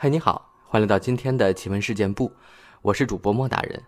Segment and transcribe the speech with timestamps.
[0.00, 2.32] 嗨，你好，欢迎来到今天的奇闻事件部，
[2.82, 3.82] 我是主播莫大人。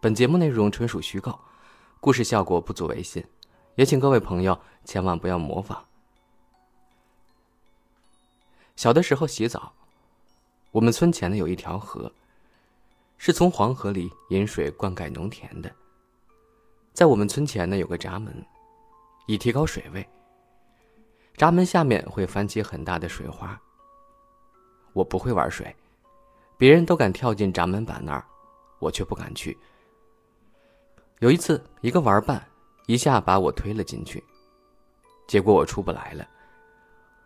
[0.00, 1.36] 本节目内容纯属虚构，
[1.98, 3.26] 故事效果不足为信，
[3.74, 5.84] 也请各位朋友千万不要模仿。
[8.76, 9.72] 小的时候洗澡，
[10.70, 12.12] 我们村前呢有一条河，
[13.18, 15.68] 是从黄河里引水灌溉农田的。
[16.92, 18.32] 在我们村前呢有个闸门，
[19.26, 20.08] 以提高水位。
[21.36, 23.60] 闸门下面会翻起很大的水花。
[24.96, 25.76] 我不会玩水，
[26.56, 28.24] 别人都敢跳进闸门板那儿，
[28.78, 29.54] 我却不敢去。
[31.18, 32.42] 有一次，一个玩伴
[32.86, 34.24] 一下把我推了进去，
[35.28, 36.26] 结果我出不来了。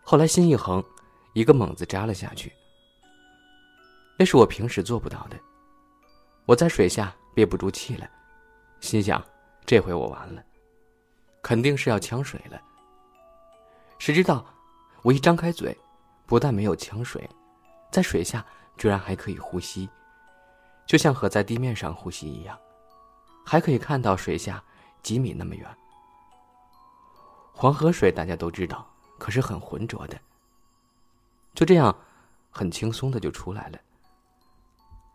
[0.02, 0.84] 后来心一横，
[1.32, 2.52] 一个猛子扎了下去。
[4.18, 5.38] 那是我平时做不到的。
[6.46, 8.10] 我在水下憋不住气了，
[8.80, 9.24] 心想：
[9.64, 10.42] 这回我完了，
[11.40, 12.60] 肯定是要呛水了。
[14.00, 14.44] 谁知道，
[15.02, 15.78] 我一张开嘴，
[16.26, 17.30] 不但没有呛水。
[17.90, 18.44] 在水下
[18.76, 19.88] 居然还可以呼吸，
[20.86, 22.58] 就像和在地面上呼吸一样，
[23.44, 24.62] 还可以看到水下
[25.02, 25.68] 几米那么远。
[27.52, 30.18] 黄河水大家都知道，可是很浑浊的。
[31.54, 31.94] 就这样，
[32.50, 33.78] 很轻松的就出来了。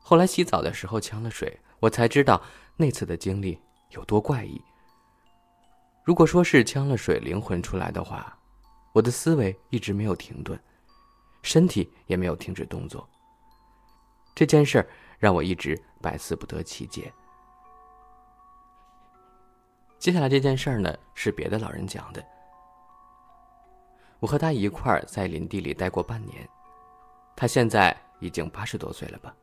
[0.02, 2.42] 后来洗澡的时候呛了水，我才知道
[2.76, 3.60] 那次的经历
[3.92, 4.62] 有多怪异。
[6.04, 8.38] 如果说是呛了水灵魂出来的话，
[8.94, 10.60] 我的思维一直没有停顿。
[11.46, 13.08] 身体也没有停止动作。
[14.34, 14.84] 这件事
[15.20, 17.14] 让我一直百思不得其解。
[20.00, 22.26] 接下来这件事呢，是别的老人讲的。
[24.20, 26.50] 我和他一块儿在林地里待过半年，
[27.36, 29.34] 他现在已经八十多岁了吧。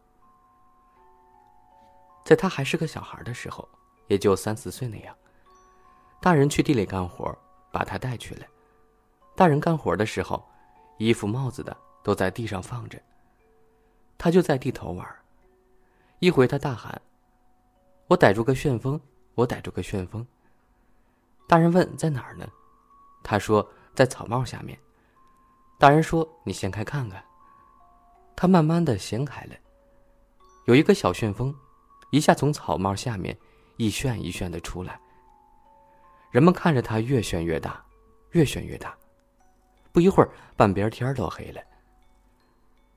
[2.24, 3.68] 在他还是个小孩的时候，
[4.08, 5.16] 也就三四岁那样，
[6.20, 7.32] 大人去地里干活，
[7.70, 8.46] 把他带去了。
[9.36, 10.44] 大人干活的时候，
[10.98, 11.76] 衣服帽子的。
[12.02, 13.00] 都在地上放着。
[14.18, 15.06] 他就在地头玩。
[16.20, 17.00] 一回他大喊
[18.06, 19.00] ：“我逮住个旋风！
[19.34, 20.24] 我逮住个旋风！”
[21.48, 22.48] 大人问：“在哪儿呢？”
[23.24, 24.78] 他说：“在草帽下面。”
[25.78, 27.24] 大人说：“你掀开看看。”
[28.36, 29.54] 他慢慢的掀开了，
[30.66, 31.54] 有一个小旋风，
[32.10, 33.36] 一下从草帽下面
[33.76, 35.00] 一旋一旋的出来。
[36.30, 37.84] 人们看着他越旋越大，
[38.30, 38.96] 越旋越大，
[39.92, 41.60] 不一会儿半边天都黑了。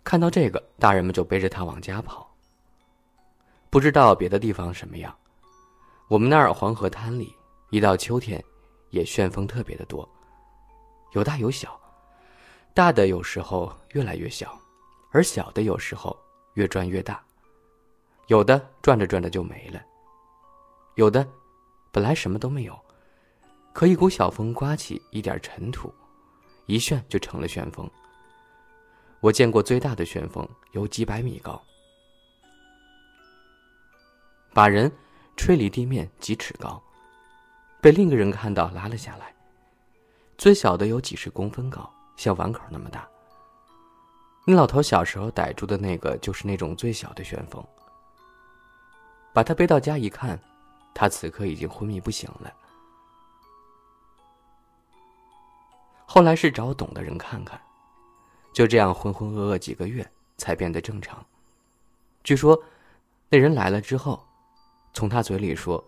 [0.06, 2.30] 看到这个，大人们就背着他往家跑。
[3.72, 5.14] 不知道别的地方什么样，
[6.08, 7.36] 我们那儿黄河滩里，
[7.72, 8.42] 一到秋天，
[8.92, 10.08] 也旋风特别的多，
[11.14, 11.78] 有大有小，
[12.76, 14.56] 大的有时候越来越小，
[15.12, 16.16] 而小的有时候
[16.54, 17.20] 越转越大，
[18.28, 19.82] 有的转着转着就没了，
[20.94, 21.28] 有的
[21.92, 22.80] 本来什么都没有，
[23.74, 25.92] 可一股小风刮起一点尘土，
[26.68, 27.90] 一旋就成了旋风。
[29.26, 31.60] 我见过最大的旋风有几百米高，
[34.54, 34.92] 把人
[35.36, 36.80] 吹离地面几尺高，
[37.82, 39.34] 被另一个人看到拉了下来。
[40.38, 43.08] 最小的有几十公分高，像碗口那么大。
[44.46, 47.66] 那老头小时候逮住的那个就是那种最小的旋风。
[49.34, 50.40] 把他背到家一看，
[50.94, 52.54] 他此刻已经昏迷不醒了。
[56.06, 57.60] 后来是找懂的人看看。
[58.56, 61.22] 就这样浑浑噩噩几个月，才变得正常。
[62.24, 62.58] 据说，
[63.28, 64.26] 那人来了之后，
[64.94, 65.84] 从他嘴里说：“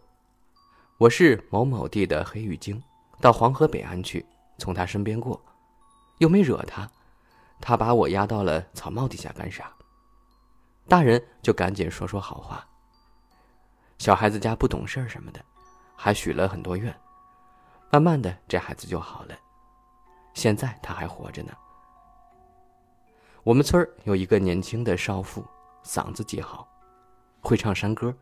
[0.99, 2.83] 我是某某地的黑玉精，
[3.21, 4.25] 到黄河北岸去，
[4.57, 5.41] 从他身边过，
[6.17, 6.85] 又没惹他，
[7.61, 9.71] 他把我压到了草帽底下干啥？”
[10.89, 12.67] 大人就赶紧说说好话。
[13.97, 15.39] 小孩子家不懂事儿什么的，
[15.95, 16.93] 还许了很多愿。
[17.89, 19.33] 慢慢的，这孩子就好了。
[20.33, 21.53] 现在他还活着呢。
[23.47, 25.41] 我们村儿有一个年轻的少妇，
[25.81, 26.67] 嗓子极好，
[27.39, 28.13] 会唱山歌。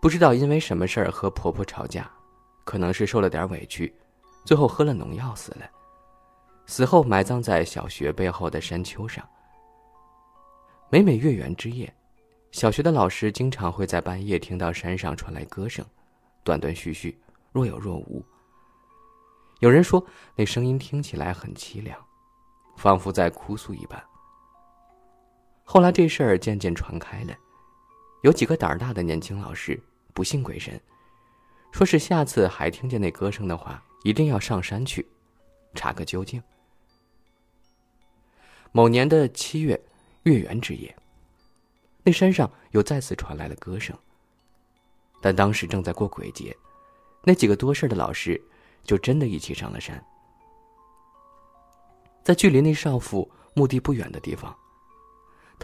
[0.00, 2.08] 不知道因为什么事儿和婆婆吵架，
[2.62, 3.92] 可能是受了点委屈，
[4.44, 5.68] 最后喝了农药死了。
[6.64, 9.28] 死后埋葬在小学背后的山丘上。
[10.90, 11.92] 每每月圆之夜，
[12.52, 15.84] 小学的老师经常会在半夜听到山上传来歌声，
[16.44, 18.24] 断断续续，若有若无。
[19.58, 20.06] 有人说，
[20.36, 21.98] 那声音听起来很凄凉。
[22.76, 24.04] 仿佛在哭诉一般。
[25.64, 27.34] 后来这事儿渐渐传开了，
[28.22, 29.80] 有几个胆儿大的年轻老师
[30.12, 30.78] 不信鬼神，
[31.72, 35.04] 说是下次还听见那歌声的话，一定要上山去
[35.74, 36.40] 查个究竟。
[38.72, 39.80] 某年的七月
[40.24, 40.94] 月圆之夜，
[42.02, 43.96] 那山上又再次传来了歌声。
[45.20, 46.54] 但当时正在过鬼节，
[47.22, 48.40] 那几个多事的老师
[48.84, 50.04] 就真的一起上了山。
[52.22, 54.54] 在距离那少妇墓地不远的地方，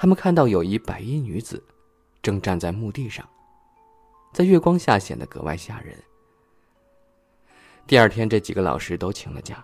[0.01, 1.63] 他们看到有一白衣女子，
[2.23, 3.29] 正站在墓地上，
[4.33, 5.95] 在月光下显得格外吓人。
[7.87, 9.63] 第二天，这几个老师都请了假，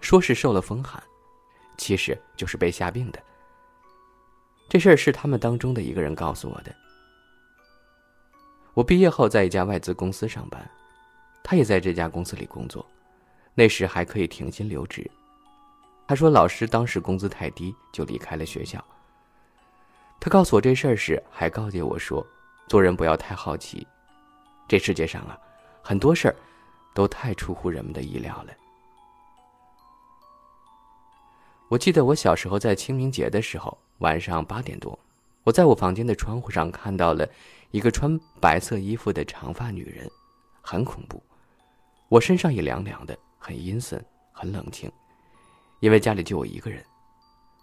[0.00, 1.02] 说是受了风寒，
[1.76, 3.20] 其实就是被吓病的。
[4.68, 6.72] 这事儿是他们当中的一个人告诉我的。
[8.74, 10.70] 我毕业后在一家外资公司上班，
[11.42, 12.86] 他也在这家公司里工作，
[13.56, 15.10] 那时还可以停薪留职。
[16.06, 18.80] 他说老师当时工资太低，就离开了学校。
[20.20, 22.26] 他告诉我这事儿时，还告诫我说，
[22.66, 23.86] 做人不要太好奇，
[24.66, 25.38] 这世界上啊，
[25.82, 26.36] 很多事儿
[26.92, 28.52] 都太出乎人们的意料了。
[31.68, 34.98] 我记得我小时候在清明节的时候，晚上八点多，
[35.44, 37.28] 我在我房间的窗户上看到了
[37.70, 40.10] 一个穿白色衣服的长发女人，
[40.60, 41.22] 很恐怖。
[42.08, 44.90] 我身上也凉凉的，很阴森，很冷清，
[45.80, 46.84] 因为家里就我一个人。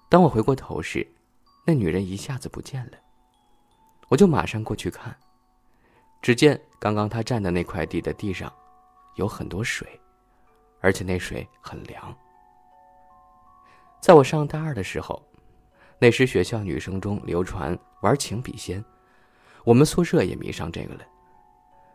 [0.08, 1.06] 当我回过头时，
[1.66, 2.92] 那女人一下子不见了。
[4.08, 5.16] 我就马上过去看，
[6.22, 8.54] 只见刚刚她站的那块地的地上，
[9.16, 9.88] 有很多水，
[10.80, 12.16] 而且那水很凉。
[14.00, 15.20] 在我上大二的时候，
[15.98, 18.84] 那时学校女生中流传玩情笔仙，
[19.64, 21.02] 我们宿舍也迷上这个了。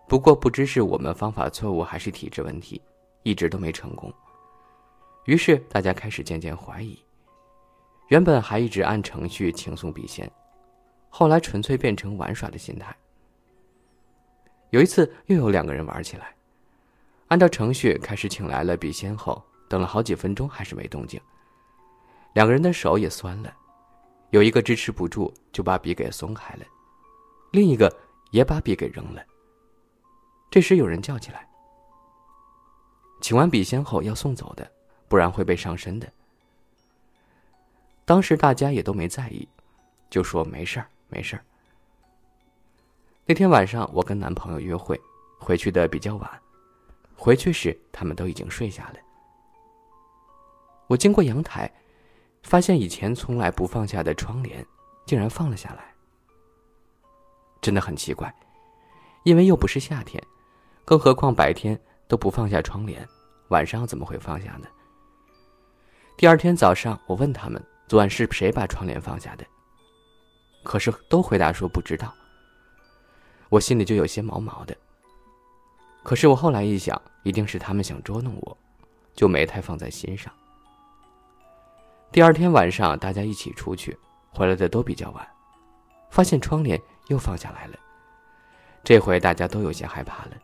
[0.09, 2.83] 不过不知是我们方法错误还是体质问题，
[3.23, 4.13] 一直都没成功。
[5.27, 6.99] 于是大家开始渐渐怀疑。
[8.11, 10.29] 原本还一直按程序请送笔仙，
[11.09, 12.95] 后来纯粹变成玩耍的心态。
[14.71, 16.35] 有一次又有两个人玩起来，
[17.29, 21.21] 按照程序开始请来了笔仙后，等了好几分钟还是没动静。
[22.33, 23.55] 两个人的手也酸了，
[24.31, 26.65] 有一个支持不住，就把笔给松开了，
[27.53, 27.97] 另一个
[28.33, 29.23] 也把笔给扔了。
[30.51, 31.49] 这时有人叫起来
[33.23, 34.69] ：“请完笔仙后要送走的，
[35.07, 36.13] 不然会被上身的。”
[38.11, 39.49] 当时大家也都没在意，
[40.11, 41.45] 就说没事儿，没事儿。
[43.25, 45.01] 那天晚上我跟男朋友约会，
[45.39, 46.29] 回去的比较晚，
[47.15, 48.97] 回去时他们都已经睡下了。
[50.89, 51.71] 我经过阳台。
[52.43, 54.67] 发现以前从来不放下的窗帘，
[55.07, 55.95] 竟然放了下来。
[57.61, 58.35] 真的很奇怪，
[59.23, 60.21] 因为又不是夏天，
[60.85, 63.07] 更何况白天都不放下窗帘，
[63.51, 64.67] 晚上怎么会放下呢？
[66.17, 69.45] 第二天早上，我问他们昨晚是谁把窗帘放下的，
[70.63, 72.15] 可是都回答说不知道。
[73.49, 74.77] 我心里就有些毛毛的。
[76.05, 78.57] 可是我后来一想，一定是他们想捉弄我，
[79.13, 80.33] 就没太放在心上。
[82.13, 83.99] 第二天晚上，大家一起出去，
[84.31, 85.29] 回来的都比较晚，
[86.11, 87.77] 发现窗帘又放下来了。
[88.85, 90.37] 这回大家都有些害怕了，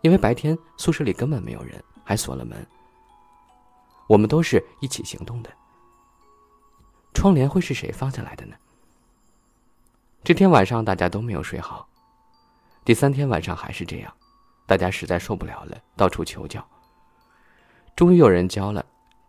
[0.00, 2.66] 因为白天宿舍里根本没有人，还锁了门。
[4.08, 5.50] 我们都是一起行动的，
[7.12, 8.56] 窗帘会是谁放下来的呢？
[10.24, 11.88] 这天晚上大家都没有睡好，
[12.84, 14.12] 第三天晚上还是这样，
[14.66, 16.66] 大家实在受不了了，到处求教。
[17.94, 18.84] 终于有人教了。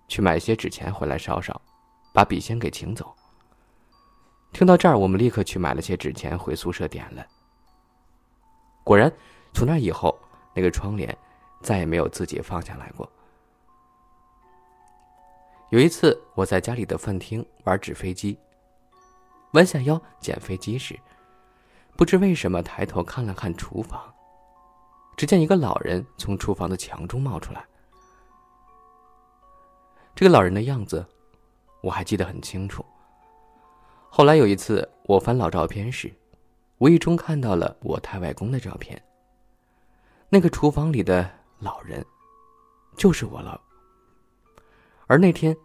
[0.09, 1.59] 去买些纸钱回来烧烧，
[2.13, 3.15] 把笔仙给请走。
[4.51, 7.25] 听到这儿，我们立刻去买了些纸钱回宿舍点了。
[8.83, 9.11] 果然，
[9.53, 10.19] 从那以后，
[10.53, 11.17] 那个窗帘
[11.61, 13.09] 再也没有自己放下来过。
[15.73, 18.37] 有一次，我在家里的饭厅玩纸飞机，
[19.53, 20.95] 弯下腰捡飞机时，
[21.97, 23.99] 不知为什么抬头看了看厨房，
[25.17, 27.65] 只见一个老人从厨房的墙中冒出来。
[30.13, 31.03] 这个老人的样子，
[31.81, 32.85] 我还记得很清楚。
[34.11, 36.13] 后来有一次，我翻老照片时，
[36.77, 39.01] 无意中看到了我太外公的照片。
[40.29, 41.27] 那个厨房里的
[41.57, 42.05] 老人，
[42.95, 43.59] 就是我了。
[45.13, 45.55] 而那天，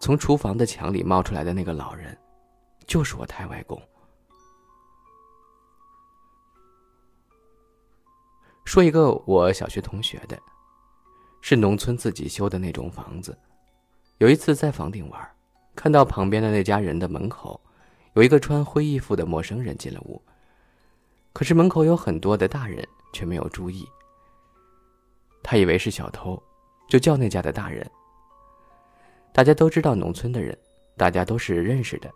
[0.00, 2.18] 从厨房的墙里冒出来的那个老人，
[2.84, 3.80] 就是我太外公。
[8.64, 10.36] 说一个我小学同学的，
[11.40, 13.38] 是农村自己修的那种房子。
[14.16, 15.30] 有一次在房顶玩，
[15.76, 17.60] 看到旁边的那家人的门口，
[18.14, 20.20] 有一个穿灰衣服的陌生人进了屋。
[21.32, 23.88] 可是门口有很多的大人却没有注意。
[25.40, 26.42] 他以为是小偷，
[26.88, 27.88] 就叫那家的大人。
[29.32, 30.56] 大家都知道农村的人，
[30.96, 32.12] 大家都是认识的，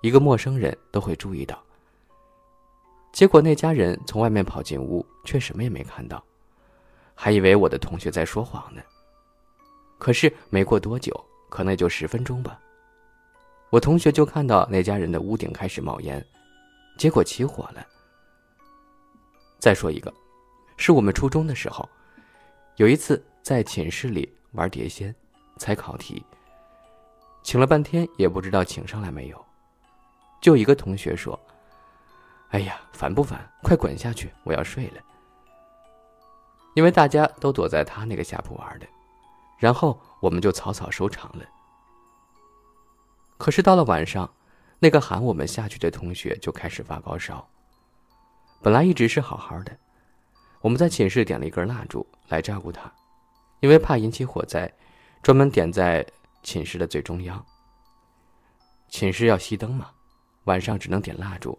[0.00, 1.62] 一个陌生人都会注意到。
[3.12, 6.22] 结果那家人从外面跑进屋，却什么也没看到，
[7.14, 8.82] 还以为我的同学在说谎呢。
[9.98, 11.14] 可是没过多久，
[11.48, 12.58] 可能也就十分钟吧，
[13.70, 16.24] 我同学就看到那家人的屋顶开始冒烟，
[16.98, 17.86] 结果起火了。
[19.60, 20.12] 再说一个，
[20.76, 21.88] 是我们初中的时候，
[22.76, 25.14] 有一次在寝室里玩碟仙，
[25.62, 26.24] 才考题，
[27.44, 29.44] 请了半天也不知道请上来没有，
[30.40, 31.38] 就一个同学说
[32.50, 33.48] ：“哎呀，烦不烦？
[33.62, 35.00] 快滚下去，我要睡了。”
[36.74, 38.86] 因为大家都躲在他那个下铺玩的，
[39.56, 41.44] 然后我们就草草收场了。
[43.38, 44.28] 可是到了晚上，
[44.80, 47.48] 那个喊我们下去的同学就开始发高烧。
[48.60, 49.78] 本来一直是好好的，
[50.60, 52.92] 我们在寝室点了一根蜡烛来照顾他，
[53.60, 54.72] 因为怕引起火灾，
[55.22, 56.06] 专门点在
[56.42, 57.44] 寝室的最中央。
[58.88, 59.90] 寝室要熄灯嘛，
[60.44, 61.58] 晚上只能点蜡烛。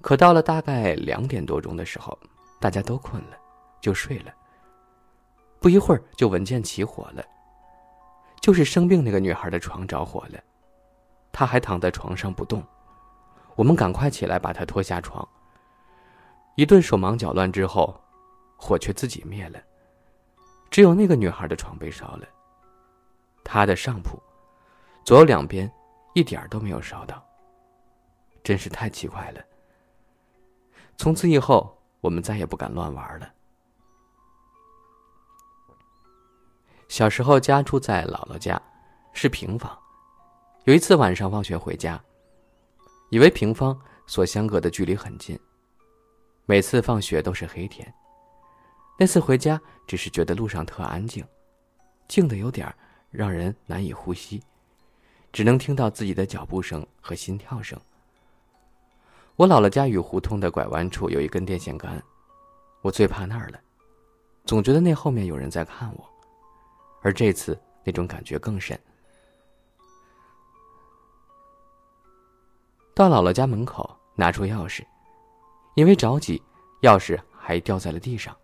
[0.00, 2.18] 可到了大概两点多钟的时候，
[2.60, 3.36] 大家都困了。
[3.80, 4.32] 就睡了。
[5.60, 7.22] 不一会儿就闻见起火了，
[8.40, 10.42] 就是生病那个女孩的床着火了，
[11.30, 12.64] 她还躺在床上不动。
[13.56, 15.28] 我们赶快起来把她拖下床。
[16.56, 17.94] 一顿手忙脚乱之后，
[18.56, 19.60] 火却自己灭了，
[20.74, 22.26] 只有那个女孩的床被烧了。
[23.44, 24.20] 她的上铺、
[25.04, 25.72] 左右两边
[26.14, 27.24] 一点都没有烧到，
[28.42, 29.40] 真是太奇怪了。
[30.96, 33.32] 从此以后，我们再也不敢乱玩了。
[36.88, 38.60] 小时候家住在姥姥家，
[39.12, 39.78] 是平房。
[40.64, 42.02] 有一次晚上放学回家，
[43.10, 45.38] 以为平房所相隔的距离很近，
[46.46, 47.94] 每次放学都是黑天。
[48.96, 51.24] 那次回家只是觉得路上特安静，
[52.06, 52.72] 静的有点
[53.10, 54.40] 让人难以呼吸，
[55.32, 57.78] 只能听到自己的脚步声和心跳声。
[59.34, 62.00] 我姥姥家与胡同的拐弯处有一根电线杆，
[62.82, 63.60] 我最怕那儿了，
[64.44, 66.08] 总觉得那后面有人在看我。
[67.02, 68.78] 而这次那种感觉更深。
[72.94, 74.84] 到姥姥家门口，拿出钥匙，
[75.74, 76.40] 因为着急，
[76.82, 78.34] 钥匙还掉在了地上。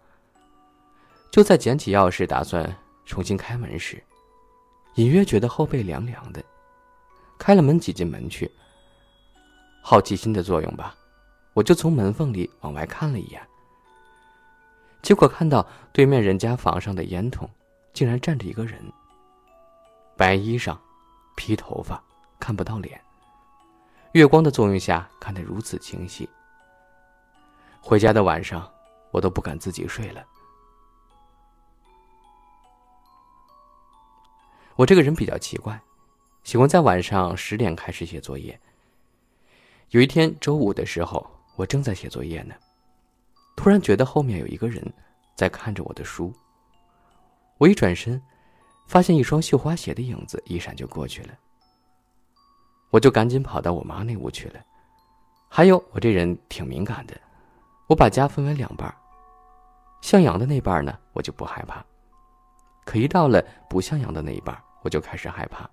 [1.30, 4.02] 就在捡起钥匙打算重新开门时，
[4.94, 6.42] 隐约觉得后背凉凉的。
[7.38, 8.50] 开了门，挤进门去。
[9.82, 10.94] 好奇心的作用吧，
[11.54, 13.40] 我就从门缝里往外看了一眼。
[15.02, 17.48] 结果看到对面人家房上的烟筒。
[17.92, 18.80] 竟然站着一个人。
[20.16, 20.78] 白衣裳，
[21.34, 22.00] 披头发，
[22.38, 23.00] 看不到脸。
[24.12, 26.28] 月光的作用下，看得如此清晰。
[27.80, 28.70] 回家的晚上，
[29.10, 30.24] 我都不敢自己睡了。
[34.80, 35.78] 我这个人比较奇怪，
[36.42, 38.58] 喜欢在晚上十点开始写作业。
[39.90, 42.54] 有一天周五的时候，我正在写作业呢，
[43.54, 44.82] 突然觉得后面有一个人
[45.36, 46.32] 在看着我的书。
[47.58, 48.22] 我一转身，
[48.86, 51.34] 发现一双绣花鞋的影子一闪就过去了。
[52.88, 54.58] 我就赶紧跑到我妈那屋去了。
[55.50, 57.14] 还有，我这人挺敏感的，
[57.86, 58.90] 我把家分为两半
[60.00, 61.84] 向阳的那半呢，我就不害怕；
[62.86, 65.68] 可一到了不向阳的那一半，我就开始害怕，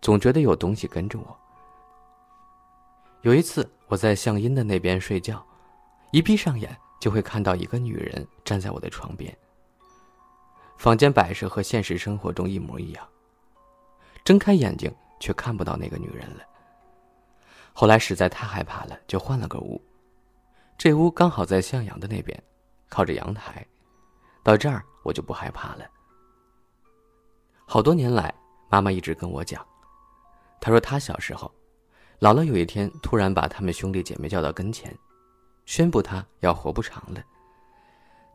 [0.00, 1.36] 总觉得有东西跟着我。
[3.22, 5.44] 有一次，我在向阴的那边睡觉，
[6.10, 9.34] 一闭上眼就会看到一个女人站在我的床边。
[10.76, 13.08] 房间摆设和现实生活中一模一样。
[14.24, 16.42] 睁开眼睛却看不到那个女人了。
[17.72, 19.80] 后来实在太害怕了，就换了个屋。
[20.76, 22.42] 这屋刚好在向阳的那边，
[22.88, 23.64] 靠着阳台。
[24.42, 25.86] 到这儿我就不害怕了。
[27.66, 28.32] 好多年来，
[28.68, 29.66] 妈妈一直跟我讲，
[30.60, 31.52] 她说她小时候，
[32.20, 34.96] 姥姥有一天突然把他们兄弟姐妹叫到跟前，
[35.66, 37.22] 宣布她要活不长了。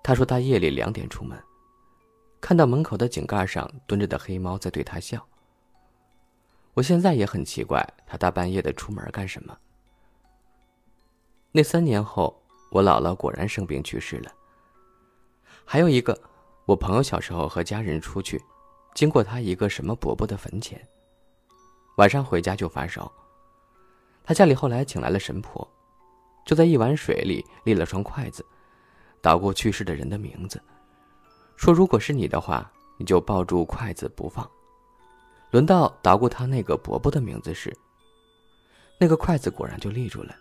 [0.03, 1.37] 她说她夜里两点出门。
[2.41, 5.21] 看到门口的井盖上蹲着的黑猫在对他笑。
[6.73, 9.57] 我现在也很奇怪，他大半夜的出门干什么？
[11.51, 14.31] 那三年后，我姥姥果然生病去世了。
[15.65, 16.17] 还有一个，
[16.65, 18.41] 我朋友小时候和家人出去，
[18.93, 20.79] 经过他一个什么伯伯的坟前，
[21.97, 23.11] 晚上回家就发烧。
[24.23, 25.67] 他家里后来请来了神婆，
[26.45, 28.45] 就在一碗水里立了双筷子，
[29.21, 30.61] 捣过去世的人的名字。
[31.55, 34.49] 说：“如果是你的话，你就抱住筷子不放。
[35.51, 37.75] 轮到捣鼓他那个伯伯的名字时，
[38.97, 40.35] 那个筷子果然就立住了。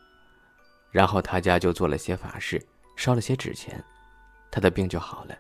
[0.91, 2.65] 然后他家就做了些法事，
[2.95, 3.83] 烧了些纸钱，
[4.51, 5.37] 他的病就好了。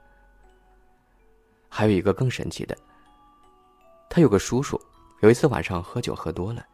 [1.68, 2.76] 还有一个更神奇的，
[4.08, 4.80] 他有个叔叔，
[5.20, 6.64] 有一次晚上喝酒喝多了，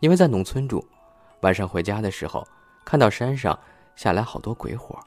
[0.00, 0.86] 因为在农村住，
[1.40, 2.46] 晚上回家的时候
[2.84, 3.58] 看到山上
[3.96, 4.98] 下来好多鬼火。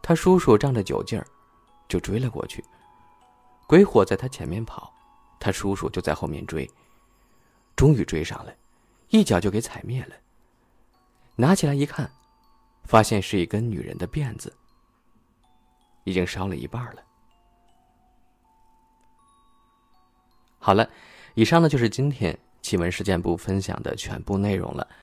[0.00, 1.26] 他叔叔仗着酒劲儿。”
[1.88, 2.64] 就追了过去，
[3.66, 4.90] 鬼火在他前面跑，
[5.38, 6.66] 他叔叔就在后面追，
[7.76, 8.54] 终于追上了，
[9.10, 10.14] 一脚就给踩灭了。
[11.36, 12.10] 拿起来一看，
[12.84, 14.56] 发现是一根女人的辫子，
[16.04, 17.02] 已经烧了一半了。
[20.64, 20.88] 好了，
[21.34, 24.86] 以上呢就是今天奇闻事件部分享的全部内容了。